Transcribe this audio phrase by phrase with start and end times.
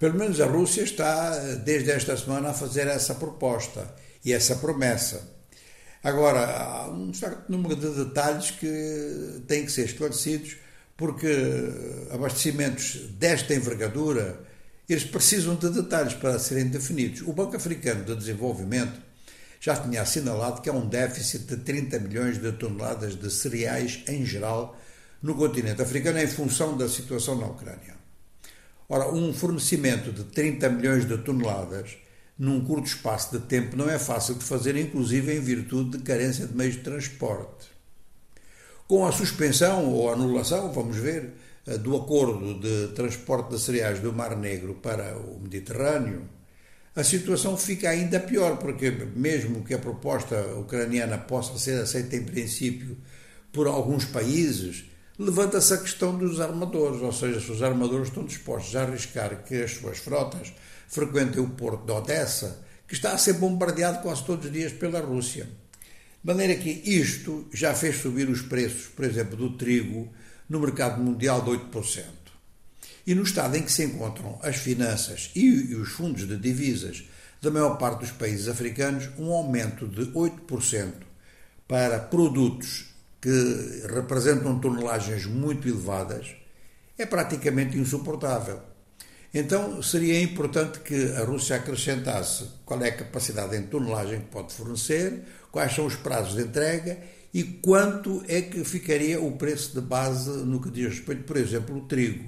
[0.00, 5.20] Pelo menos a Rússia está, desde esta semana, a fazer essa proposta e essa promessa.
[6.02, 10.56] Agora, há um certo número de detalhes que têm que ser esclarecidos,
[10.96, 11.28] porque
[12.10, 14.40] abastecimentos desta envergadura,
[14.88, 17.20] eles precisam de detalhes para serem definidos.
[17.20, 18.98] O Banco Africano de Desenvolvimento
[19.60, 24.24] já tinha assinalado que há um déficit de 30 milhões de toneladas de cereais em
[24.24, 24.80] geral
[25.22, 27.99] no continente africano em função da situação na Ucrânia.
[28.92, 31.96] Ora, um fornecimento de 30 milhões de toneladas
[32.36, 36.44] num curto espaço de tempo não é fácil de fazer, inclusive em virtude de carência
[36.44, 37.68] de meios de transporte.
[38.88, 41.34] Com a suspensão ou anulação, vamos ver,
[41.68, 46.28] eh, do acordo de transporte de cereais do Mar Negro para o Mediterrâneo,
[46.96, 52.24] a situação fica ainda pior, porque mesmo que a proposta ucraniana possa ser aceita em
[52.24, 52.96] princípio
[53.52, 54.89] por alguns países,
[55.24, 59.62] levanta-se a questão dos armadores, ou seja, se os armadores estão dispostos a arriscar que
[59.62, 60.50] as suas frotas
[60.88, 65.00] frequentem o porto de Odessa, que está a ser bombardeado quase todos os dias pela
[65.00, 65.44] Rússia.
[65.44, 70.10] De maneira que isto já fez subir os preços, por exemplo, do trigo
[70.48, 72.04] no mercado mundial de 8%.
[73.06, 77.04] E no estado em que se encontram as finanças e os fundos de divisas
[77.42, 80.92] da maior parte dos países africanos, um aumento de 8%
[81.68, 82.89] para produtos
[83.20, 86.34] que representam tonelagens muito elevadas
[86.96, 88.60] é praticamente insuportável.
[89.32, 94.52] Então seria importante que a Rússia acrescentasse qual é a capacidade em tonelagem que pode
[94.52, 96.98] fornecer, quais são os prazos de entrega
[97.32, 101.76] e quanto é que ficaria o preço de base no que diz respeito, por exemplo,
[101.76, 102.24] o trigo.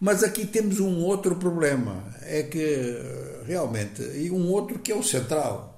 [0.00, 2.98] Mas aqui temos um outro problema, é que
[3.46, 5.75] realmente, e um outro que é o central.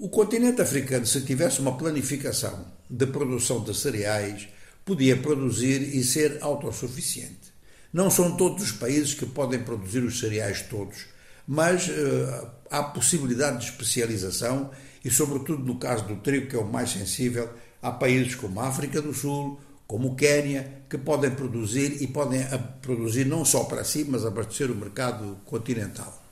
[0.00, 4.46] O continente africano, se tivesse uma planificação de produção de cereais,
[4.84, 7.52] podia produzir e ser autossuficiente.
[7.92, 11.06] Não são todos os países que podem produzir os cereais todos,
[11.48, 14.70] mas uh, há possibilidade de especialização
[15.04, 17.50] e, sobretudo no caso do trigo, que é o mais sensível,
[17.82, 22.46] há países como a África do Sul, como o Quênia, que podem produzir e podem
[22.80, 26.27] produzir não só para si, mas abastecer o mercado continental.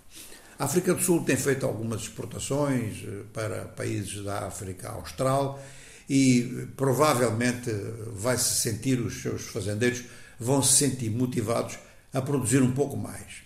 [0.59, 5.63] A África do Sul tem feito algumas exportações eh, para países da África Austral
[6.09, 7.71] e provavelmente
[8.15, 10.05] vai se sentir os seus fazendeiros
[10.39, 11.79] vão se sentir motivados
[12.13, 13.45] a produzir um pouco mais.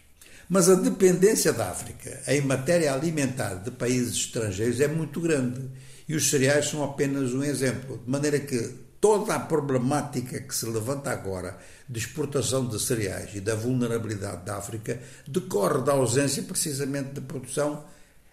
[0.49, 5.69] Mas a dependência da África em matéria alimentar de países estrangeiros é muito grande
[6.09, 8.01] e os cereais são apenas um exemplo.
[8.05, 13.41] De maneira que toda a problemática que se levanta agora de exportação de cereais e
[13.41, 17.85] da vulnerabilidade da África decorre da ausência precisamente de produção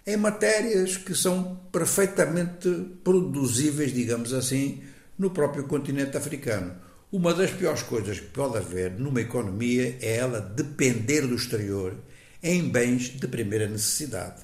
[0.05, 2.69] em matérias que são perfeitamente
[3.03, 4.83] produzíveis, digamos assim,
[5.17, 6.75] no próprio continente africano.
[7.11, 11.95] Uma das piores coisas que pode haver numa economia é ela depender do exterior
[12.43, 14.41] em bens de primeira necessidade.